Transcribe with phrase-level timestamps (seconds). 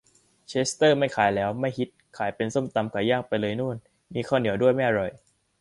[0.49, 3.77] เชสเตอร์ไม่ขายแล้ว ไม่ฮิต ขายเป็นส้มตำไก่ย่างไปเลยโน่น
[4.13, 5.11] มีข้าวเหนียวด้วย ไม่อร่อย